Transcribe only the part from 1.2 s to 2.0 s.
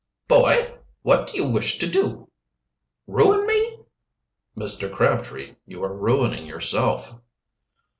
do you wish to